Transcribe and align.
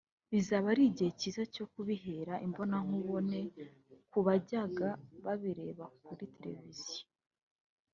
Bizaba 0.31 0.65
ari 0.73 0.83
igihe 0.89 1.11
cyiza 1.19 1.43
cyo 1.53 1.65
kubireba 1.71 2.33
imbonankubone 2.45 3.39
ku 4.11 4.19
bajyaga 4.25 4.89
babirebera 5.25 5.85
kuri 6.05 6.23
televiziyo 6.37 7.03